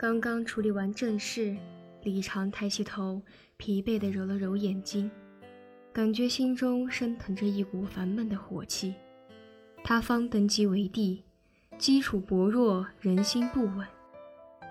[0.00, 1.54] 刚刚处理完正事，
[2.04, 3.20] 李长抬起头，
[3.58, 5.10] 疲惫地揉了揉眼睛，
[5.92, 8.94] 感觉心中升腾着一股烦闷的火气。
[9.84, 11.22] 他方登基为帝，
[11.76, 13.86] 基础薄弱，人心不稳。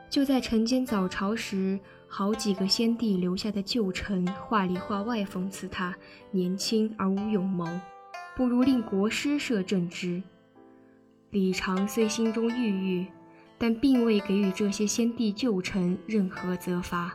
[0.10, 5.96] 就在晨间早朝时，好几个先帝留下的旧臣话里话外讽刺他
[6.32, 7.68] 年轻而无勇谋，
[8.36, 10.24] 不如令国师摄政之。
[11.30, 13.06] 李长虽心中郁郁，
[13.60, 17.14] 但并未给予这些先帝旧臣任何责罚。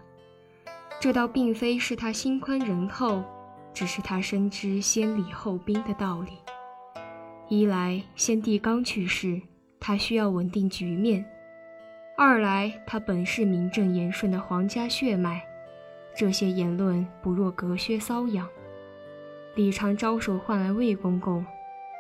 [1.00, 3.24] 这倒并非是他心宽仁厚，
[3.72, 6.32] 只是他深知先礼后兵的道理。
[7.48, 9.40] 一来，先帝刚去世，
[9.80, 11.24] 他需要稳定局面；
[12.16, 15.42] 二来，他本是名正言顺的皇家血脉，
[16.14, 18.46] 这些言论不若隔靴搔痒。
[19.56, 21.44] 李常招手唤来魏公公。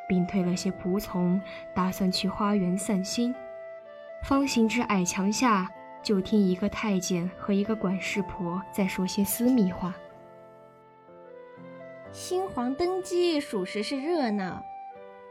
[0.06, 1.40] 并退了些仆从，
[1.74, 3.34] 打算去花园散心。
[4.24, 5.70] 方行至矮墙下，
[6.02, 9.94] 就听一个太监和一个管事婆在说些私密话。
[12.10, 14.64] 新皇登基，属实是热闹，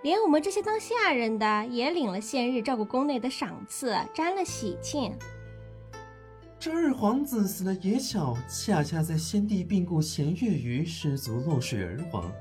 [0.03, 5.17] 连我们这些当下人的也领了现日照顾宫内的赏赐，沾了喜庆。
[6.59, 12.31] 这二皇子死的也巧，恰恰在先帝病故前月余失足落水而亡。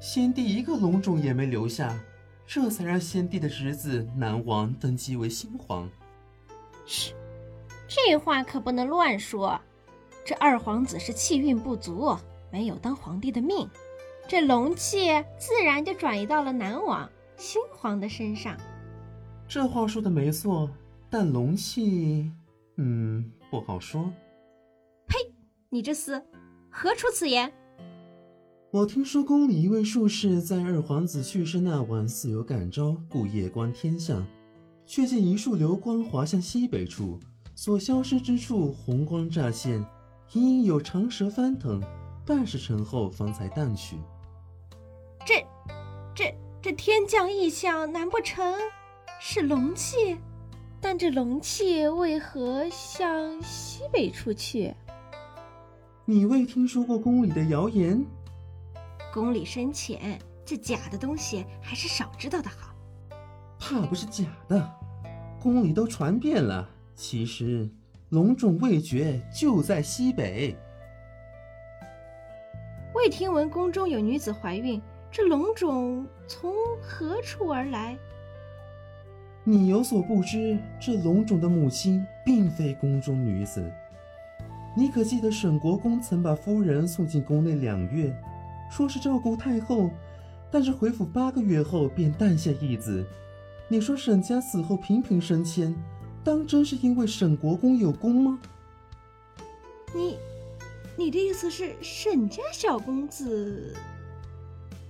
[0.00, 1.96] 先帝一个龙种也没留下，
[2.46, 5.90] 这才让先帝的侄子南王登基为新皇。
[6.86, 7.14] 嘘，
[7.88, 9.60] 这话可不能乱说。
[10.24, 12.16] 这二皇子是气运不足，
[12.50, 13.68] 没有当皇帝的命，
[14.28, 18.56] 这龙气自然就转移到了南王新皇的身上。
[19.46, 20.70] 这话说的没错，
[21.10, 22.32] 但龙气，
[22.76, 24.10] 嗯，不好说。
[25.06, 25.18] 呸！
[25.68, 26.22] 你这厮，
[26.70, 27.52] 何出此言？
[28.74, 34.26] 我听说宫里一位术士在二皇子去世那晚似有感召，故夜观天象，
[34.84, 37.20] 却见一束流光滑向西北处，
[37.54, 39.78] 所消失之处红光乍现，
[40.32, 41.80] 隐隐有长蛇翻腾，
[42.26, 43.94] 半时辰后方才淡去。
[45.24, 45.46] 这、
[46.12, 48.52] 这、这天降异象，难不成
[49.20, 50.16] 是龙气？
[50.80, 54.74] 但这龙气为何向西北处去？
[56.04, 58.04] 你未听说过宫里的谣言？
[59.14, 62.74] 宫里深浅，这假的东西还是少知道的好。
[63.60, 64.68] 怕不是假的，
[65.40, 66.68] 宫里都传遍了。
[66.96, 67.70] 其实
[68.08, 70.56] 龙种未觉，就在西北。
[72.92, 74.82] 未听闻宫中有女子怀孕，
[75.12, 76.52] 这龙种从
[76.82, 77.96] 何处而来？
[79.44, 83.72] 你有所不知，这龙种的母亲并非宫中女子。
[84.76, 88.12] 你可记得沈国公曾把夫人送进宫内两月？
[88.76, 89.88] 说是照顾太后，
[90.50, 93.06] 但是回府八个月后便诞下一子。
[93.68, 95.72] 你说沈家死后频频升迁，
[96.24, 98.40] 当真是因为沈国公有功吗？
[99.94, 100.18] 你，
[100.96, 103.72] 你的意思是沈家小公子？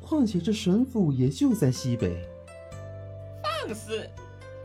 [0.01, 2.27] 况且这沈府也就在西北。
[3.43, 4.09] 放肆！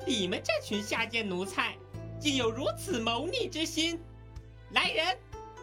[0.08, 1.76] 你们这群下贱奴才，
[2.22, 4.00] 竟有如此谋逆之心！
[4.72, 5.06] 来人，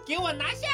[0.04, 0.68] 给我拿下！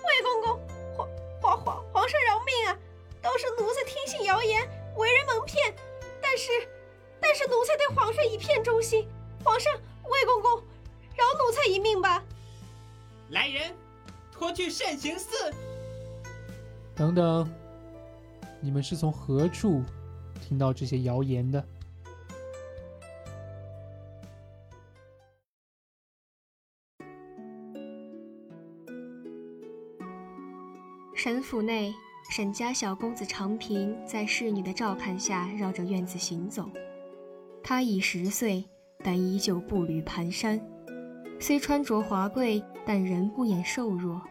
[0.00, 0.06] 啊！
[0.06, 0.66] 魏公公，魏
[0.96, 1.08] 公公，
[1.40, 2.78] 皇皇皇皇上饶命啊！
[3.22, 4.66] 都是奴才听信谣言，
[4.96, 5.74] 为人蒙骗。
[6.22, 6.50] 但是，
[7.20, 9.06] 但是奴才对皇上一片忠心。
[9.44, 9.72] 皇上，
[10.04, 10.62] 魏公公，
[11.14, 12.22] 饶奴才一命吧！
[13.30, 13.74] 来人，
[14.32, 15.52] 拖去慎刑司。
[16.94, 17.50] 等等，
[18.60, 19.82] 你们是从何处
[20.40, 21.64] 听到这些谣言的？
[31.22, 31.94] 沈府内，
[32.30, 36.66] 沈家小公子长平在侍女的照看下绕着院子行走。
[37.62, 38.64] 他已十岁，
[39.04, 40.58] 但依旧步履蹒跚。
[41.38, 44.22] 虽穿着华贵，但仍不掩瘦弱。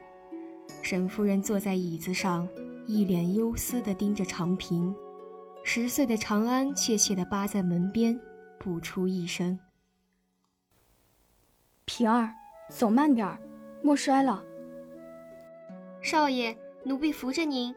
[0.81, 2.49] 沈夫人坐在椅子上，
[2.87, 4.91] 一脸忧思地盯着长平。
[5.63, 8.19] 十岁的长安怯怯地扒在门边，
[8.57, 9.59] 不出一声。
[11.85, 12.33] 平儿，
[12.71, 13.39] 走慢点儿，
[13.83, 14.43] 莫摔了。
[16.01, 16.57] 少爷。
[16.85, 17.75] 奴婢扶着您，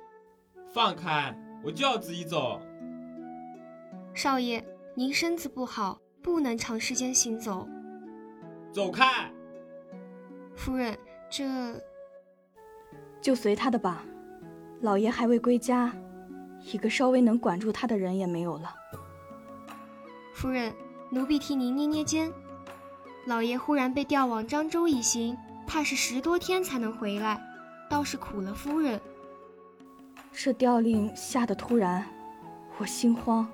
[0.73, 2.61] 放开，我就要自己走。
[4.15, 4.65] 少爷，
[4.95, 7.69] 您身子不好，不能长时间行走。
[8.71, 9.31] 走开。
[10.55, 10.97] 夫人，
[11.29, 11.45] 这
[13.21, 14.05] 就随他的吧。
[14.81, 15.93] 老爷还未归家，
[16.73, 18.73] 一个稍微能管住他的人也没有了。
[20.33, 20.73] 夫人，
[21.11, 22.33] 奴婢替您捏捏肩。
[23.27, 27.41] 老爷忽然被调往漳州一行，怕是十多天才能回来。
[27.93, 28.99] 倒是苦了夫人。
[30.33, 32.03] 这调令下的突然，
[32.79, 33.47] 我心慌。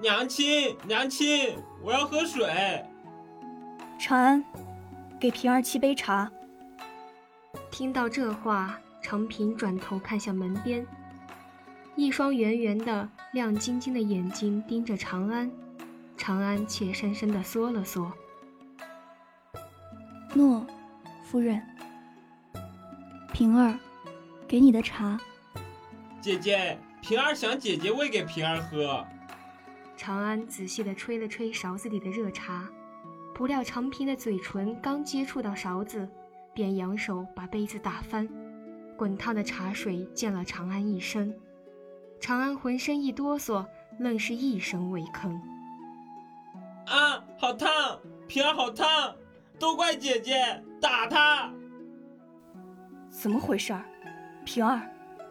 [0.00, 2.84] 娘亲，娘亲，我要喝水。
[3.98, 4.44] 长安，
[5.18, 6.30] 给平儿沏杯茶。
[7.72, 10.86] 听到这话，长平转头看向门边，
[11.96, 15.50] 一双圆圆的、亮晶晶的眼睛盯着长安。
[16.16, 18.12] 长安怯生生的缩了缩。
[20.34, 20.64] 诺，
[21.24, 21.60] 夫人。
[23.34, 23.76] 平儿，
[24.46, 25.18] 给你的茶。
[26.20, 29.04] 姐姐，平儿想姐姐喂给平儿喝。
[29.96, 32.70] 长安仔细地吹了吹勺子里的热茶，
[33.34, 36.08] 不料长平的嘴唇刚接触到勺子，
[36.54, 38.28] 便扬手把杯子打翻，
[38.96, 41.36] 滚烫的茶水溅了长安一身。
[42.20, 43.66] 长安浑身一哆嗦，
[43.98, 45.36] 愣是一声未吭。
[46.86, 47.98] 啊，好烫！
[48.28, 49.16] 平儿好烫！
[49.58, 51.52] 都怪姐姐打她。
[53.14, 53.82] 怎么回事儿？
[54.44, 54.82] 平儿，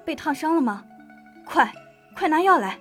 [0.05, 0.83] 被烫伤了吗？
[1.45, 1.69] 快，
[2.15, 2.79] 快拿药来！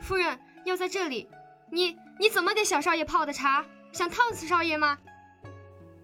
[0.00, 1.30] 夫人，药在这里。
[1.70, 3.64] 你你怎么给小少爷泡的茶？
[3.92, 4.98] 想烫死少爷吗？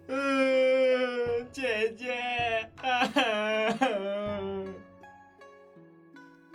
[0.09, 2.71] 嗯，姐姐。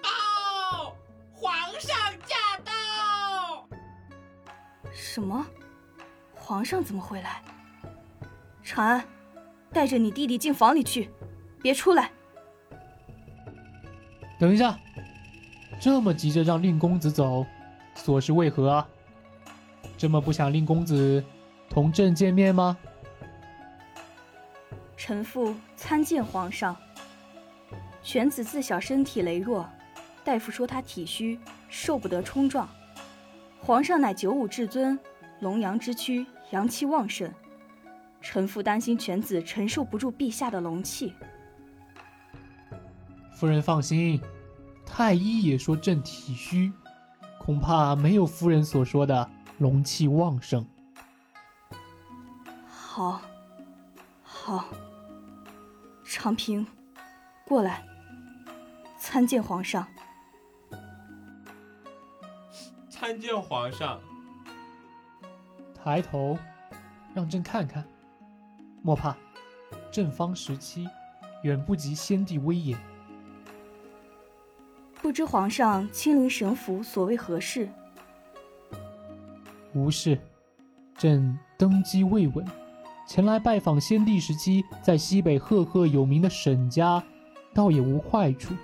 [0.02, 0.96] 报，
[1.34, 3.68] 皇上驾到！
[4.94, 5.46] 什么？
[6.34, 7.44] 皇上怎么会来？
[8.64, 9.06] 长安，
[9.74, 11.10] 带着你弟弟进房里去，
[11.62, 12.12] 别出来。
[14.40, 14.78] 等一下，
[15.80, 17.46] 这么急着让令公子走，
[17.96, 18.88] 所是为何啊？
[19.98, 21.24] 这么不想令公子
[21.70, 22.78] 同朕见面吗？
[24.98, 26.76] 臣妇参见皇上。
[28.04, 29.68] 犬子自小身体羸弱，
[30.24, 31.40] 大夫说他体虚，
[31.70, 32.68] 受不得冲撞。
[33.60, 35.00] 皇上乃九五至尊，
[35.40, 37.32] 龙阳之躯，阳气旺盛。
[38.22, 41.14] 臣妇担心犬子承受不住陛下的龙气。
[43.34, 44.22] 夫人放心，
[44.86, 46.72] 太医也说朕体虚，
[47.40, 50.66] 恐怕没有夫人所说的龙气旺盛。
[52.68, 53.22] 好，
[54.22, 54.66] 好。
[56.04, 56.68] 长平，
[57.48, 57.84] 过来，
[59.00, 59.88] 参见皇上。
[62.90, 64.00] 参见皇上。
[65.74, 66.38] 抬头，
[67.16, 67.84] 让朕看看。
[68.82, 69.16] 莫怕，
[69.92, 70.88] 正方时期，
[71.44, 72.78] 远不及先帝威严。
[75.02, 77.70] 不知皇上亲临神府，所为何事？
[79.74, 80.20] 无事，
[80.98, 82.46] 朕登基未稳，
[83.08, 87.04] 前来拜访先帝时期在西北赫赫有名的沈家，
[87.54, 88.56] 倒也无坏处。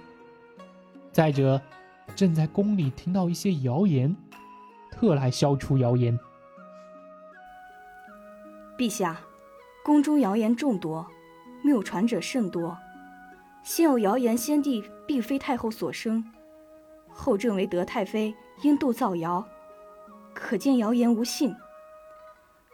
[1.12, 1.62] 再者，
[2.16, 4.16] 朕在宫里听到一些谣言，
[4.92, 6.18] 特来消除谣言。
[8.78, 9.20] 陛下，
[9.88, 11.08] 宫中谣言众多，
[11.64, 12.78] 谬传者甚多。
[13.64, 16.22] 先有谣言，先帝并非太后所生，
[17.08, 19.48] 后朕为德太妃，因度造谣，
[20.34, 21.56] 可见谣言无信。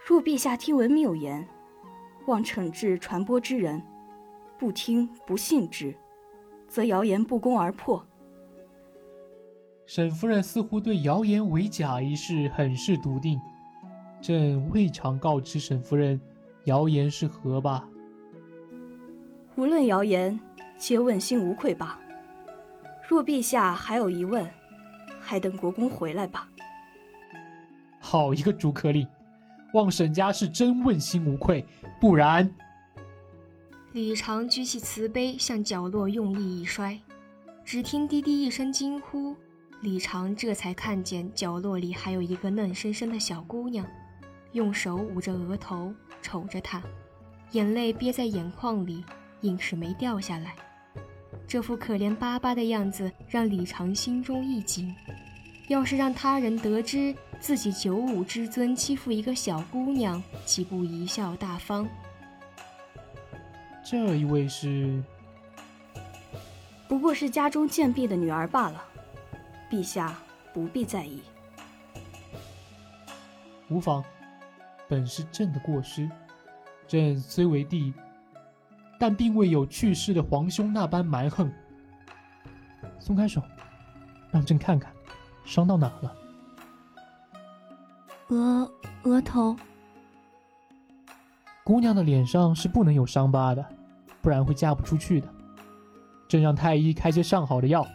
[0.07, 1.47] 若陛下听闻谬言，
[2.25, 3.79] 望惩治传播之人；
[4.57, 5.95] 不听不信之，
[6.67, 8.03] 则谣言不攻而破。
[9.85, 13.39] 沈夫人似乎对谣言为假一事很是笃定，
[14.19, 16.19] 朕未尝告知沈夫人
[16.65, 17.87] 谣言是何吧？
[19.55, 20.39] 无论谣言。
[20.75, 21.97] 皆问心无愧吧。
[23.07, 24.45] 若陛下还有疑问，
[25.21, 26.49] 还等国公回来吧。
[28.01, 29.07] 好一个逐客令！
[29.73, 31.65] 望沈家是真问心无愧，
[32.01, 32.53] 不然……
[33.93, 36.99] 李长举起瓷杯，向角落用力一摔，
[37.63, 39.33] 只听滴滴一声惊呼，
[39.79, 43.87] 李长这才看见角落里还有一个嫩生生的小姑娘，
[44.51, 46.81] 用手捂着额头，瞅着他，
[47.51, 49.05] 眼泪憋在眼眶里，
[49.41, 50.55] 硬是没掉下来。
[51.45, 54.95] 这副可怜巴巴的样子让李长心中一紧，
[55.67, 61.87] 要是让他人得知自己九五之尊欺负一个小姑娘，岂不贻笑大方？
[63.83, 65.03] 这一位是，
[66.87, 68.83] 不过是家中贱婢的女儿罢了，
[69.69, 70.17] 陛下
[70.53, 71.21] 不必在意。
[73.69, 74.03] 无妨，
[74.93, 76.07] 本是朕的过失，
[76.87, 77.91] 朕虽为帝。
[78.99, 81.51] 但并未有去世的皇兄那般蛮横。
[82.99, 83.41] 松开手，
[84.29, 84.93] 让朕看看，
[85.43, 86.15] 伤到哪了？
[88.27, 88.71] 额
[89.01, 89.57] 额头。
[91.63, 93.65] 姑娘的脸上是不能有伤疤的，
[94.21, 95.27] 不然会嫁不出去的。
[96.29, 97.85] 朕让太医开些上好的药，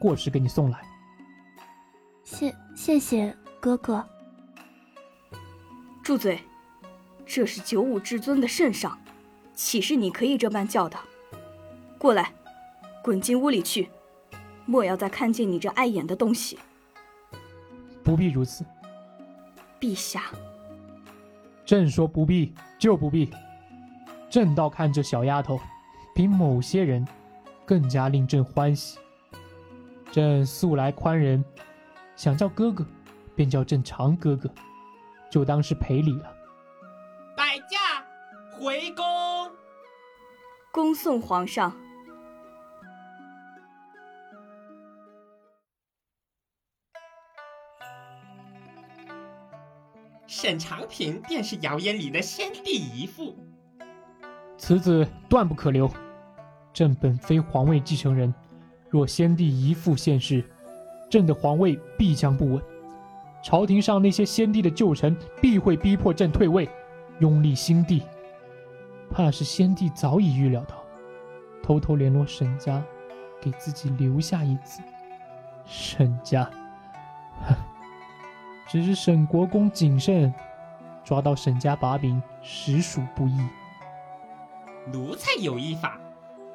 [0.00, 0.80] 过时给你送来。
[2.24, 4.04] 谢谢谢哥哥。
[6.02, 6.40] 住嘴！
[7.24, 8.98] 这是九五至尊的圣上。
[9.54, 10.98] 岂是你可以这般叫的？
[11.96, 12.32] 过来，
[13.04, 13.88] 滚进屋里去！
[14.66, 16.58] 莫要再看见你这碍眼的东西！
[18.02, 18.64] 不必如此。
[19.78, 20.24] 陛下，
[21.64, 23.30] 朕说不必就不必。
[24.28, 25.60] 朕倒看这小丫头，
[26.14, 27.06] 比某些人
[27.66, 28.98] 更加令朕欢喜。
[30.10, 31.44] 朕素来宽仁，
[32.16, 32.86] 想叫哥哥，
[33.36, 34.50] 便叫朕长哥哥，
[35.32, 36.36] 就当是赔礼了。
[37.34, 38.04] 摆驾
[38.50, 39.02] 回宫。
[40.70, 41.74] 恭送皇上。
[50.26, 53.34] 沈长平便是谣言里的先帝遗妇，
[54.58, 55.90] 此子断不可留。
[56.74, 58.34] 朕本非皇位继承人，
[58.90, 60.44] 若先帝遗妇现世，
[61.10, 62.62] 朕的皇位必将不稳。
[63.42, 66.68] 朝廷上那些先帝的旧臣必会逼迫朕退位，
[67.18, 68.02] 拥立新帝。
[69.10, 70.76] 怕是先帝早已预料到，
[71.62, 72.82] 偷偷联络沈家，
[73.40, 74.80] 给自己留下一子。
[75.66, 76.48] 沈家，
[77.46, 77.54] 哼。
[78.68, 80.32] 只是沈国公谨慎，
[81.04, 83.36] 抓到沈家把柄实属不易。
[84.90, 86.00] 奴才有一法，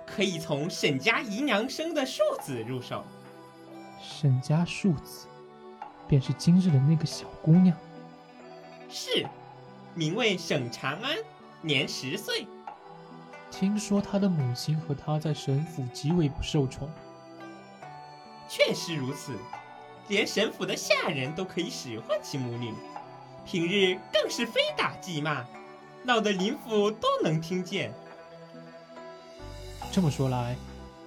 [0.04, 3.04] 可以从沈家姨娘生的庶子入手。
[4.02, 5.28] 沈家庶子，
[6.08, 7.76] 便是今日的那个小姑娘。
[8.90, 9.26] 是，
[9.94, 11.18] 名为沈长安，
[11.62, 12.48] 年十岁。
[13.52, 16.90] 听说她的母亲和她在沈府极为不受宠。
[18.48, 19.34] 确实如此。
[20.10, 22.74] 连沈府的下人都可以使唤其母女，
[23.46, 25.44] 平日更是非打即骂，
[26.02, 27.94] 闹得林府都能听见。
[29.92, 30.56] 这么说来，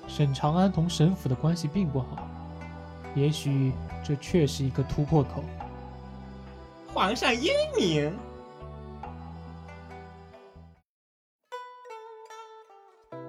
[0.07, 2.29] 沈长安同沈府的关系并不好，
[3.15, 5.45] 也许这确是一个突破口。
[6.93, 8.13] 皇上英明。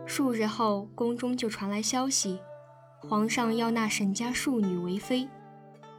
[0.05, 2.39] 数日后，宫中就传来消息，
[2.99, 5.27] 皇上要纳沈家庶女为妃。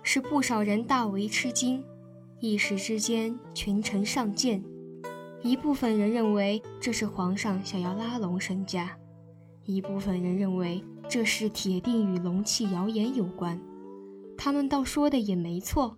[0.03, 1.83] 使不少人大为吃惊，
[2.41, 4.63] 一时之间群臣上谏。
[5.43, 8.97] 一部分人认为这是皇上想要拉拢沈家，
[9.65, 13.61] 一部分人认为这是铁定与龙气谣言有关。
[14.45, 15.97] 他们倒说的也没错。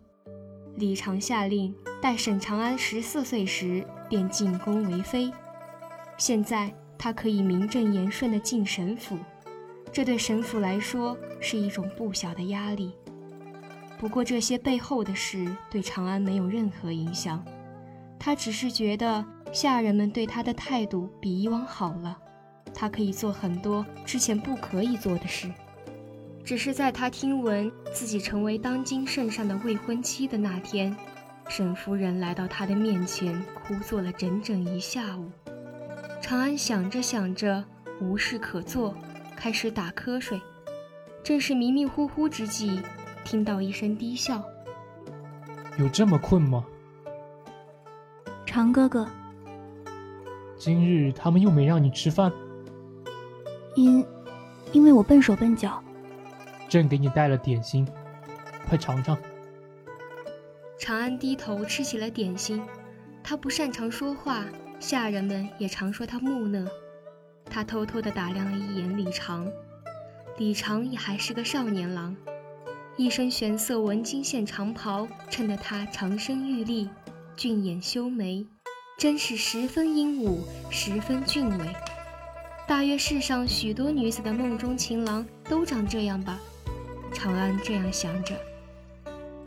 [0.76, 5.32] 李常下令，待沈长安十四岁时便进宫为妃。
[6.18, 9.16] 现在他可以名正言顺地进沈府，
[9.90, 12.92] 这对沈府来说是一种不小的压力。
[13.98, 17.42] 不过这些背后的事对长安没有任何影响，
[18.18, 19.24] 他只是觉得
[19.54, 22.18] 下人们对他的态度比以往好了，
[22.74, 25.50] 他可以做很多之前不可以做的事。
[26.44, 30.94] 只是在他听闻自己成为当今圣上的未婚妻的那天，
[31.48, 35.30] 沈夫人来到他的面前，哭坐了整整一下午。
[36.20, 37.64] 长安想着想着，
[37.98, 38.94] 无事可做，
[39.34, 40.38] 开始打瞌睡。
[41.22, 42.80] 正是迷迷糊糊之际。
[43.24, 44.44] 听到一声低笑，
[45.78, 46.62] 有这么困吗？
[48.44, 49.08] 长哥哥，
[50.58, 52.30] 今日他们又没让你吃饭？
[53.76, 54.04] 因，
[54.72, 55.82] 因为我笨手笨脚。
[56.74, 57.86] 朕给你带了点心，
[58.68, 59.16] 快尝尝。
[60.76, 62.60] 长安低头吃起了点心，
[63.22, 64.44] 他不擅长说话，
[64.80, 66.66] 下人们也常说他木讷。
[67.44, 69.48] 他偷偷地打量了一眼李长，
[70.36, 72.16] 李长也还是个少年郎。
[72.96, 76.88] 一身玄色纹金线长袍，衬得他长身玉立，
[77.36, 78.44] 俊眼修眉，
[78.98, 81.68] 真是十分英武，十分俊伟。
[82.66, 86.40] 大约世上许多女子的梦中情郎都长这样吧？
[87.14, 88.34] 长安这样想着。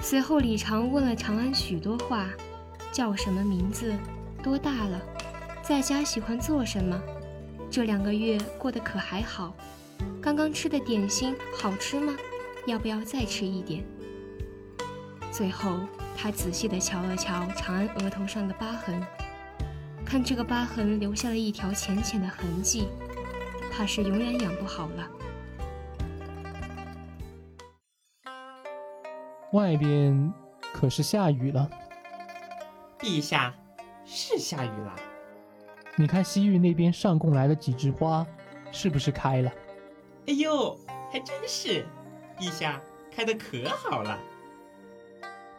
[0.02, 2.30] 随后，李长问了长安许多话：
[2.92, 3.94] 叫什么名字？
[4.42, 5.02] 多大了？
[5.62, 7.00] 在家喜欢做什么？
[7.70, 9.54] 这两个月过得可还好？
[10.22, 12.16] 刚刚吃的点心好吃吗？
[12.66, 13.84] 要不要再吃一点？
[15.32, 15.80] 最后，
[16.16, 19.02] 他仔细地瞧了瞧长安额头上的疤痕，
[20.06, 22.88] 看这个疤痕留下了一条浅浅的痕迹，
[23.72, 25.08] 怕是永远养不好了。
[29.51, 30.34] 外边
[30.74, 31.70] 可是下雨了。
[33.00, 33.54] 陛下，
[34.06, 34.96] 是下雨了。
[35.96, 38.25] 你看西域那边上贡来的几枝花，
[38.72, 39.51] 是不是开了？
[40.27, 40.77] 哎呦，
[41.12, 41.86] 还真是。
[42.38, 42.80] 陛下
[43.12, 44.20] 开的可好了，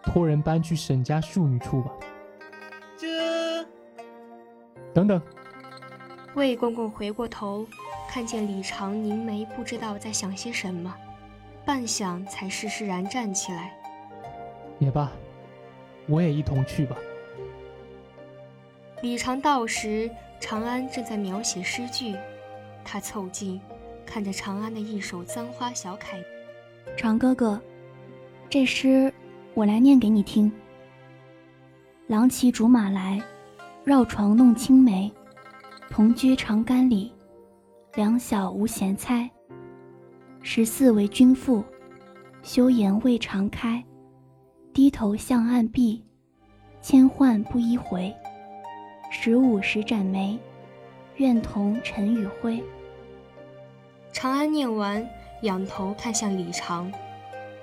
[0.03, 1.91] 托人搬去沈家庶女处吧。
[2.97, 3.67] 这……
[4.95, 5.21] 等等。
[6.35, 7.67] 魏公公回过头，
[8.09, 10.95] 看见李长凝眉，不知道在想些什么，
[11.65, 13.78] 半晌才释释然站起来。
[14.79, 15.11] 也罢，
[16.07, 16.97] 我也一同去吧。
[19.03, 22.17] 李长到时，长安正在描写诗句，
[22.85, 23.61] 他凑近，
[24.05, 26.19] 看着长安的一手簪花小楷。
[26.97, 27.61] 长哥哥，
[28.49, 29.13] 这诗
[29.55, 30.51] 我来念给你听。
[32.07, 33.23] 郎骑竹马来，
[33.85, 35.13] 绕床弄青梅。
[35.91, 37.13] 同居长干里，
[37.95, 39.29] 两小无嫌猜。
[40.43, 41.65] 十四为君妇，
[42.43, 43.83] 羞颜未尝开。
[44.79, 46.05] 低头向岸壁，
[46.81, 48.15] 千唤不一回。
[49.11, 50.39] 十五时展眉，
[51.17, 52.63] 愿同尘与灰。
[54.13, 55.05] 长安念完，
[55.43, 56.93] 仰头看向李长，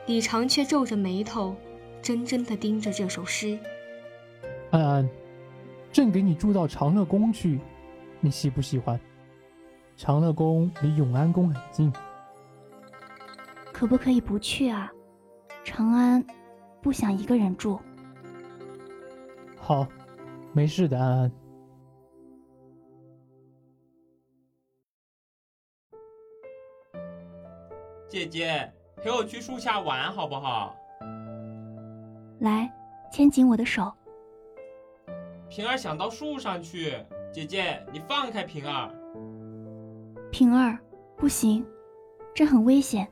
[0.07, 1.55] 李长却皱着眉头，
[2.01, 3.57] 怔怔地盯着这首诗。
[4.71, 5.09] 安安，
[5.93, 7.61] 朕给你住到长乐宫去。
[8.19, 8.99] 你喜不喜欢？
[9.95, 11.93] 长乐宫离永安宫很近，
[13.71, 14.91] 可不可以不去啊？
[15.63, 16.21] 长安
[16.85, 17.79] 不想一个人住。
[19.57, 19.87] 好，
[20.53, 21.31] 没事的，安安。
[28.07, 30.75] 姐姐，陪我去树下玩好不好？
[32.41, 32.71] 来，
[33.11, 33.91] 牵紧我的手。
[35.49, 37.03] 平儿想到树上去。
[37.33, 38.93] 姐姐，你放开平儿！
[40.31, 40.77] 平儿，
[41.17, 41.65] 不行，
[42.35, 43.11] 这很危险。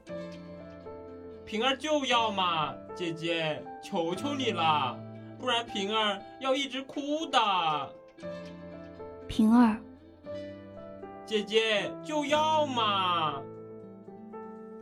[1.44, 4.98] 平儿就要嘛，姐姐，求求你了，
[5.40, 7.94] 不然平儿要一直哭的。
[9.28, 9.78] 平儿，
[11.26, 13.42] 姐姐就要嘛。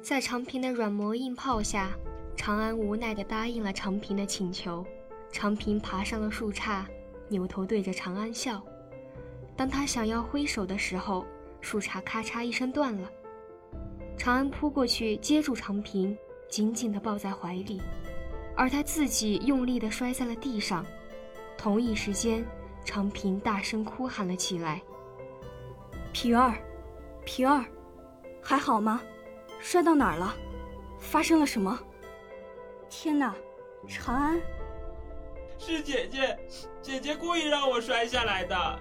[0.02, 1.92] 在长平的软磨硬泡下，
[2.36, 4.86] 长安无奈地答应了长平的请求。
[5.32, 6.84] 长平爬上了树杈，
[7.30, 8.62] 扭头对着长安笑。
[9.56, 11.26] 当他想要挥手的时候，
[11.62, 13.10] 树杈咔嚓一声断了。
[14.18, 16.18] 长安扑过去接住长平，
[16.52, 17.82] 紧紧地抱在怀里，
[18.58, 20.86] 而他自己用力地摔在了地上。
[21.58, 22.46] 同一时间，
[22.84, 24.82] 长平大声哭喊了起来
[26.12, 26.56] ：“平儿，
[27.24, 27.64] 平儿，
[28.42, 29.02] 还好吗？
[29.60, 30.36] 摔到哪儿了？
[31.00, 31.80] 发生了什么？
[32.90, 33.34] 天哪，
[33.88, 34.42] 长安！
[35.58, 36.38] 是姐姐，
[36.82, 38.80] 姐姐故意让我摔下来的。”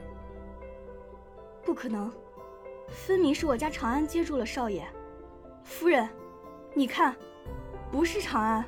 [1.62, 2.12] 不可能，
[2.88, 4.84] 分明是我家长安接住了少爷。
[5.62, 6.08] 夫人，
[6.74, 7.14] 你看，
[7.90, 8.64] 不是长安。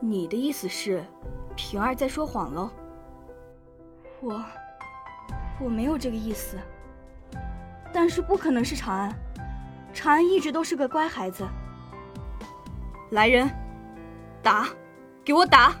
[0.00, 1.04] 你的意思是，
[1.54, 2.70] 平儿在说谎喽？
[4.20, 4.42] 我，
[5.60, 6.58] 我没有这个意思。
[7.92, 9.14] 但是不可能是长安，
[9.92, 11.46] 长安一直都是个乖孩子。
[13.10, 13.50] 来人，
[14.42, 14.68] 打，
[15.24, 15.74] 给我打！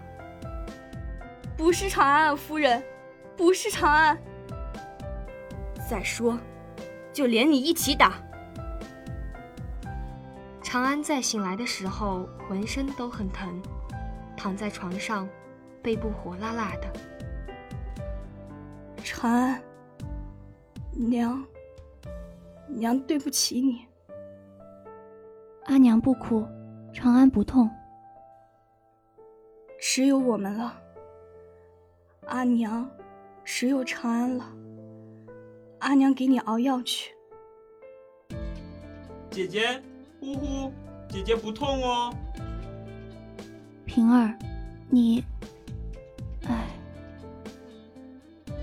[1.56, 2.82] 不是长安，夫人，
[3.36, 4.18] 不是长安。
[5.88, 6.38] 再说，
[7.12, 8.14] 就连你一起打。
[10.70, 13.60] 长安在醒来的时候，浑身都很疼，
[14.36, 15.28] 躺在床上，
[15.82, 16.92] 背部火辣辣的。
[19.02, 19.60] 长安，
[20.92, 21.44] 娘，
[22.68, 23.84] 娘对不起你。
[25.64, 26.46] 阿娘不哭，
[26.92, 27.68] 长安不痛。
[29.80, 30.80] 只有我们了，
[32.26, 32.88] 阿娘，
[33.44, 34.52] 只有长安了。
[35.80, 37.12] 阿娘给你熬药去。
[39.32, 39.82] 姐姐，
[40.20, 40.72] 呼呼，
[41.08, 42.14] 姐姐不痛哦。
[43.86, 44.38] 平儿，
[44.90, 45.24] 你，
[46.46, 46.68] 哎，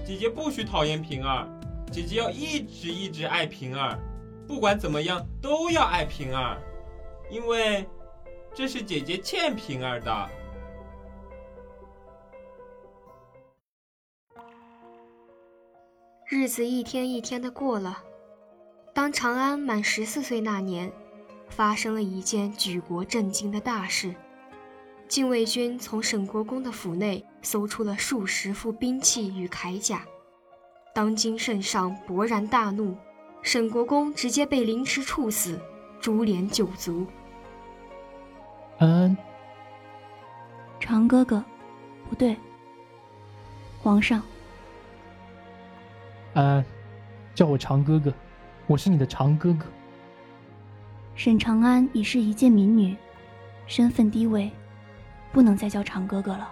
[0.06, 1.48] 姐姐不许讨厌平儿，
[1.92, 4.00] 姐姐要一直一直爱平儿，
[4.48, 6.62] 不管怎么样都要爱平儿，
[7.32, 7.86] 因为
[8.54, 10.30] 这是姐姐欠平儿的。
[16.30, 18.04] 日子一天一天的过了。
[18.94, 20.92] 当长安满十四岁那年，
[21.50, 24.14] 发生了一件举国震惊的大事：
[25.08, 30.04] 禁卫军从沈国公的府内搜出了数十副兵器与铠甲。
[30.94, 32.96] 当今圣上勃然大怒，
[33.42, 35.60] 沈国公直接被凌迟处死，
[36.02, 37.06] 株连九族。
[38.80, 39.18] 安安，
[40.80, 41.44] 长哥哥，
[42.10, 42.36] 不对，
[43.82, 44.22] 皇上。
[46.34, 46.66] 安安，
[47.34, 48.14] 叫我长哥哥，
[48.68, 49.66] 我是你的长哥哥。
[51.18, 52.96] 沈长安已是一介民女，
[53.66, 54.52] 身份低微，
[55.32, 56.48] 不能再叫长哥哥了。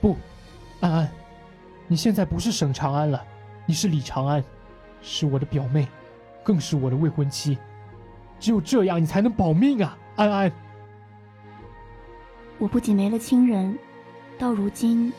[0.00, 0.16] 不，
[0.80, 1.10] 安安，
[1.86, 3.22] 你现在不是沈长安了，
[3.66, 4.42] 你是李长安，
[5.02, 5.86] 是我的表妹，
[6.42, 7.58] 更是我的未婚妻。
[8.40, 10.50] 只有这样，你才能保命啊，安安。
[12.58, 13.78] 我不仅没了亲人，
[14.38, 15.12] 到如今，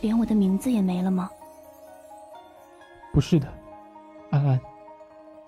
[0.00, 1.30] 连我的名字也没了吗？
[3.12, 3.46] 不是的，
[4.30, 4.60] 安安，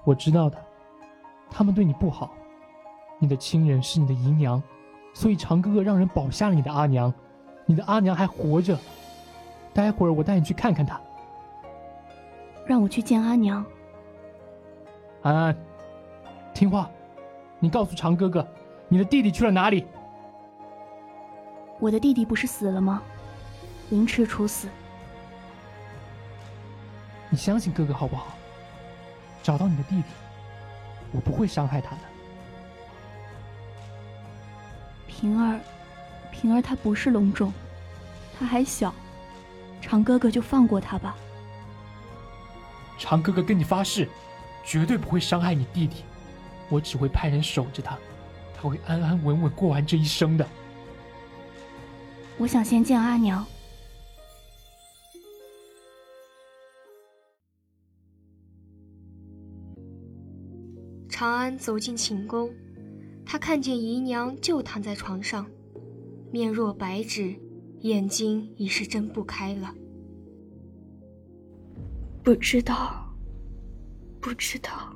[0.05, 0.64] 我知道的，
[1.53, 2.33] 他们对你不好。
[3.19, 4.61] 你的亲人是你的姨娘，
[5.15, 7.12] 所以长哥哥让人保下了你的阿娘。
[7.67, 8.77] 你的阿娘还活着，
[9.73, 11.01] 待会儿我带你去看看她。
[12.67, 13.65] 让我去见阿娘。
[15.23, 15.57] 安安，
[16.53, 16.91] 听话，
[17.61, 18.47] 你告诉长哥哥，
[18.88, 19.87] 你的弟弟去了哪里？
[21.79, 23.03] 我的弟弟不是死了吗？
[23.91, 24.69] 凌迟处死。
[27.29, 28.29] 你相信哥哥好不好？
[29.43, 30.05] 找到你的弟弟，
[31.12, 32.03] 我不会伤害他的。
[35.07, 35.61] 平儿，
[36.33, 37.53] 平儿他不是龙种，
[38.38, 38.92] 他还小，
[39.81, 41.14] 长哥哥就放过他吧。
[42.98, 44.09] 长哥哥跟你发誓，
[44.64, 46.05] 绝对不会伤害你弟弟，
[46.68, 47.96] 我只会派人守着他，
[48.57, 50.46] 他会安安稳稳过完这一生的。
[52.38, 53.44] 我想先见阿娘。
[61.23, 62.53] 长安走进寝宫，
[63.25, 65.47] 他看见姨娘就躺在床上，
[66.33, 67.33] 面若白纸，
[67.83, 69.73] 眼睛已是睁不开了。
[72.25, 73.09] 不知道，
[74.21, 74.93] 不知道，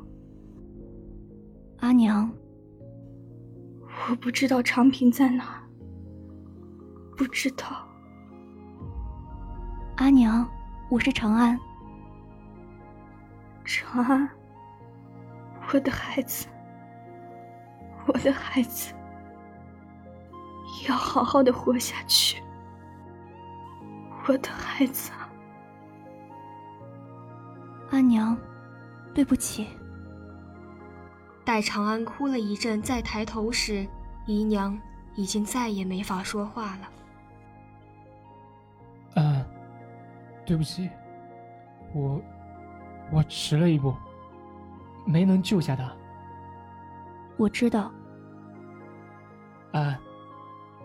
[1.78, 2.28] 阿娘，
[4.10, 5.62] 我不知道长平在哪，
[7.16, 7.86] 不知道。
[9.98, 10.44] 阿娘，
[10.90, 11.56] 我是长安。
[13.64, 14.28] 长安。
[15.72, 16.46] 我的孩子，
[18.06, 18.94] 我的孩子，
[20.88, 22.42] 要好好的活下去。
[24.28, 25.28] 我的孩子啊，
[27.90, 28.36] 阿娘，
[29.14, 29.68] 对不起。
[31.44, 33.86] 待长安哭了一阵，再抬头时，
[34.26, 34.76] 姨娘
[35.14, 36.88] 已经再也没法说话了。
[39.14, 39.44] 嗯，
[40.44, 40.90] 对不起，
[41.94, 42.20] 我
[43.12, 43.94] 我迟了一步。
[45.06, 45.90] 没能救下他，
[47.38, 47.90] 我知道。
[49.72, 49.96] 安，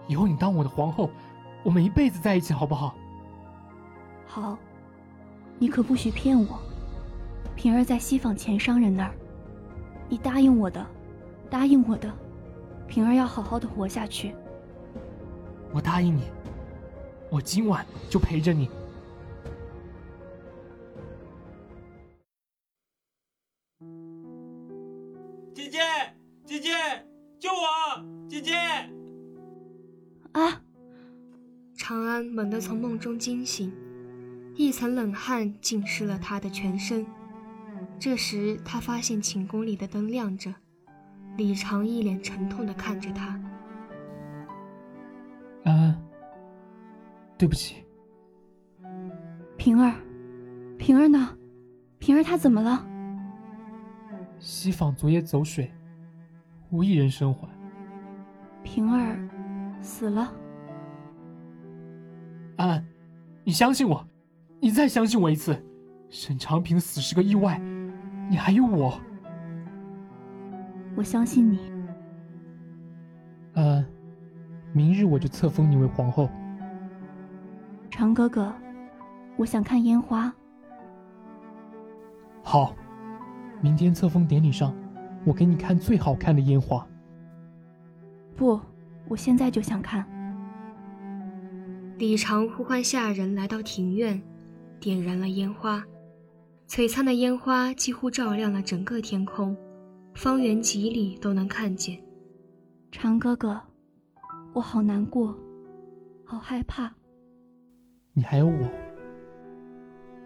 [0.07, 1.09] 以后你当我的皇后，
[1.63, 2.95] 我们一辈子在一起，好不好？
[4.25, 4.57] 好，
[5.57, 6.59] 你可不许骗我。
[7.55, 9.11] 平儿在西坊钱商人那儿，
[10.07, 10.85] 你答应我的，
[11.49, 12.09] 答应我的，
[12.87, 14.35] 平儿要好好的活下去。
[15.73, 16.23] 我答应你，
[17.29, 18.69] 我今晚就陪着你。
[32.61, 33.73] 从梦中惊醒，
[34.55, 37.03] 一层冷汗浸湿了他的全身。
[37.99, 40.53] 这时，他发现寝宫里的灯亮着，
[41.37, 43.41] 李长一脸沉痛地看着他。
[45.63, 46.01] 安安，
[47.35, 47.83] 对不起。
[49.57, 49.95] 平儿，
[50.77, 51.35] 平儿呢？
[51.97, 52.87] 平儿她怎么了？
[54.37, 55.71] 西坊昨夜走水，
[56.69, 57.49] 无一人生还。
[58.63, 59.17] 平儿。
[59.81, 60.31] 死了，
[62.61, 62.85] 安安，
[63.43, 64.07] 你相信我，
[64.59, 65.59] 你再相信我一次。
[66.09, 67.59] 沈长平死是个意外，
[68.29, 69.01] 你还有我。
[70.95, 71.57] 我相信你。
[73.55, 73.85] 安安，
[74.73, 76.29] 明日我就册封你为皇后。
[77.89, 78.53] 长哥哥，
[79.37, 80.31] 我想看烟花。
[82.43, 82.75] 好，
[83.59, 84.71] 明天册封典礼上，
[85.25, 86.87] 我给你看最好看的烟花。
[88.35, 88.61] 不。
[89.07, 90.05] 我现在就想看。
[92.01, 94.19] 李长呼唤下人来到庭院，
[94.79, 95.85] 点燃了烟花，
[96.67, 99.55] 璀璨的烟花几乎照亮了整个天空，
[100.15, 102.01] 方圆几里都能看见。
[102.91, 103.61] 长哥哥，
[104.51, 105.37] 我好难过，
[106.25, 106.91] 好害怕。
[108.13, 108.67] 你还有我。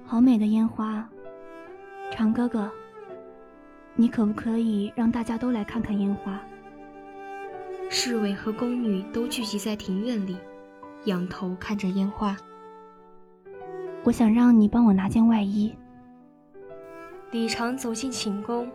[0.05, 1.05] 好美的烟花，
[2.09, 2.71] 长哥哥，
[3.97, 6.41] 你可不可以让大家都来看看烟花？
[7.89, 10.37] 侍卫和宫女都聚集在庭院里，
[11.05, 12.35] 仰头看着烟花。
[14.03, 15.75] 我想让你帮我拿件外衣。
[17.31, 18.69] 李长走进寝宫，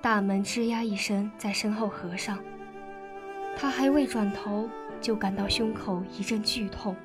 [0.00, 2.38] 大门吱呀一声在身后合上。
[3.56, 4.68] 他还未转头，
[5.00, 6.96] 就感到胸口一阵剧痛。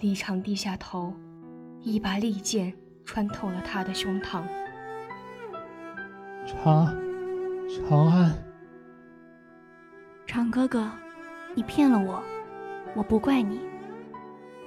[0.00, 1.12] 李长低下头，
[1.80, 2.72] 一把利剑
[3.04, 4.42] 穿透了他的胸膛。
[6.46, 6.94] 长，
[7.68, 8.34] 长安。
[10.26, 10.90] 长哥哥，
[11.54, 12.22] 你骗了我，
[12.94, 13.60] 我不怪你，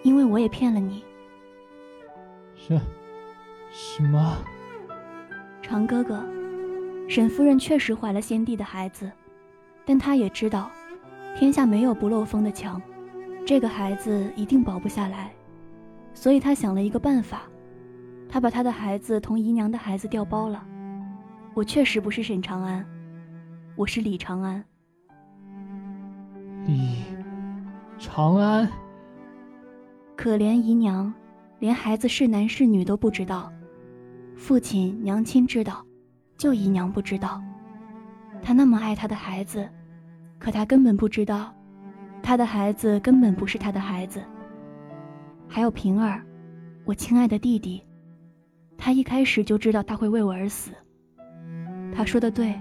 [0.03, 1.03] 因为我也骗了你。
[2.55, 2.79] 什，
[3.71, 4.37] 什么？
[5.61, 6.23] 长哥哥，
[7.07, 9.09] 沈夫人确实怀了先帝的孩子，
[9.85, 10.69] 但她也知道，
[11.37, 12.81] 天下没有不漏风的墙，
[13.45, 15.31] 这个孩子一定保不下来，
[16.13, 17.43] 所以她想了一个办法，
[18.29, 20.65] 她把她的孩子同姨娘的孩子调包了。
[21.53, 22.85] 我确实不是沈长安，
[23.75, 24.63] 我是李长安。
[26.65, 27.03] 李
[27.99, 28.69] 长安，
[30.15, 31.11] 可怜姨娘，
[31.59, 33.51] 连孩子是男是女都不知道。
[34.35, 35.83] 父亲娘亲知道，
[36.37, 37.41] 就姨娘不知道。
[38.39, 39.67] 她那么爱她的孩子，
[40.37, 41.51] 可她根本不知道，
[42.21, 44.21] 他的孩子根本不是他的孩子。
[45.47, 46.21] 还有平儿，
[46.85, 47.83] 我亲爱的弟弟，
[48.77, 50.71] 他一开始就知道他会为我而死。
[51.91, 52.53] 他说的对，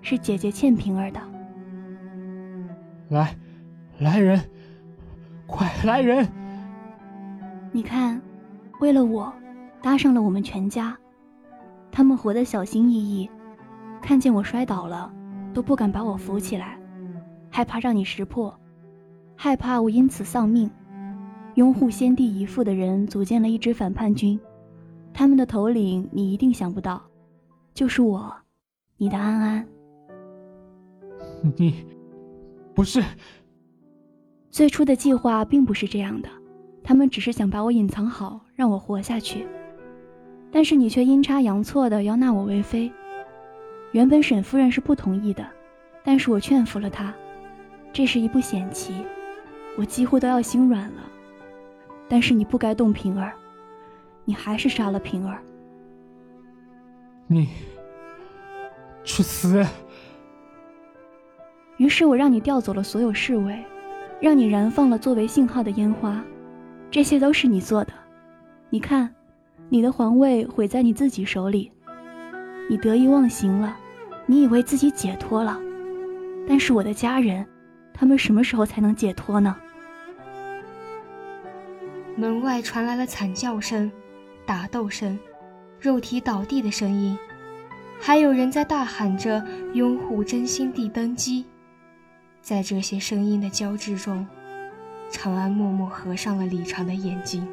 [0.00, 1.20] 是姐姐欠平儿的。
[3.10, 3.36] 来，
[3.98, 4.38] 来人，
[5.46, 6.28] 快来人！
[7.72, 8.20] 你看，
[8.78, 9.32] 为了我，
[9.80, 10.96] 搭上了我们全家。
[11.90, 13.30] 他们活得小心翼翼，
[14.02, 15.10] 看见我摔倒了，
[15.54, 16.78] 都不敢把我扶起来，
[17.50, 18.54] 害怕让你识破，
[19.34, 20.70] 害怕我因此丧命。
[21.54, 24.38] 拥护先帝遗腹的人组建了一支反叛军，
[25.14, 27.02] 他们的头领你一定想不到，
[27.72, 28.30] 就是我，
[28.98, 29.66] 你的安安。
[31.56, 31.86] 你，
[32.74, 33.02] 不是。
[34.56, 36.30] 最初的计划并不是这样的，
[36.82, 39.46] 他们只是想把我隐藏好，让我活下去。
[40.50, 42.90] 但是你却阴差阳错的要纳我为妃。
[43.92, 45.46] 原本沈夫人是不同意的，
[46.02, 47.12] 但是我劝服了她。
[47.92, 48.94] 这是一步险棋，
[49.76, 51.04] 我几乎都要心软了。
[52.08, 53.34] 但是你不该动平儿，
[54.24, 55.38] 你还是杀了平儿。
[57.26, 57.46] 你
[59.04, 59.62] 去死！
[61.76, 63.62] 于是我让你调走了所有侍卫，
[64.20, 66.22] 让你燃放了作为信号的烟花，
[66.90, 67.92] 这些都是你做的。
[68.70, 69.14] 你看，
[69.68, 71.70] 你的皇位毁在你自己手里，
[72.68, 73.76] 你得意忘形了，
[74.24, 75.60] 你以为自己解脱了，
[76.48, 77.46] 但是我的家人，
[77.92, 79.54] 他们什么时候才能解脱呢？
[82.16, 83.92] 门外传来了惨叫声、
[84.46, 85.18] 打斗声、
[85.78, 87.16] 肉体倒地的声音，
[88.00, 91.44] 还有人在大喊着拥护真心帝登基。
[92.46, 94.24] 在这些声音的交织中，
[95.10, 97.44] 长安默默合上了李长的眼睛。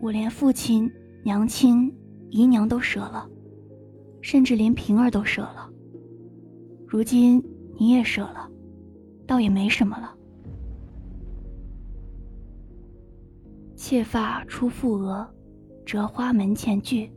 [0.00, 0.90] 我连父亲、
[1.26, 1.94] 娘亲、
[2.30, 3.28] 姨娘都舍了。
[4.22, 5.70] 甚至连平儿都舍了，
[6.88, 7.44] 如今
[7.78, 8.50] 你也舍了，
[9.26, 10.16] 倒也没什么了。
[13.86, 15.28] 妾发出覆额，
[15.84, 17.12] 折花门前剧。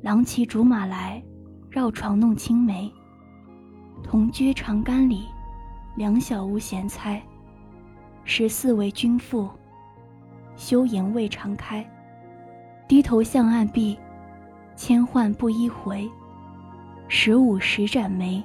[0.00, 1.22] 郎骑竹马来，
[1.68, 2.90] 绕床弄青梅。
[4.02, 5.26] 同居长干里，
[5.94, 7.22] 两小无嫌猜。
[8.24, 9.46] 十四为君妇，
[10.56, 11.86] 羞颜未尝开。
[12.88, 13.98] 低头向暗壁。
[14.74, 16.10] 千唤不一回，
[17.08, 18.42] 十五时展眉，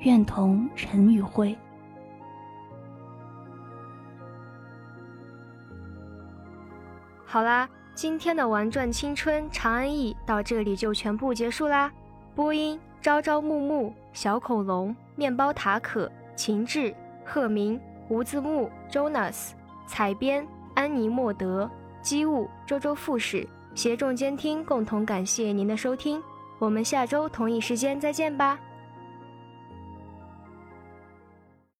[0.00, 1.56] 愿同尘与灰。
[7.32, 11.88] 好啦，今天的《玩转青春长安忆》到这里就全部结束啦。
[12.34, 16.92] 播音：朝朝暮暮、小恐龙、面包塔可、秦志、
[17.24, 19.50] 鹤鸣、胡字幕、Jonas、
[19.86, 21.70] 采编：安妮莫德、
[22.02, 23.46] 机务：周周副使。
[23.76, 26.20] 协众监听，共同感谢您的收听，
[26.58, 28.58] 我们下周同一时间再见吧。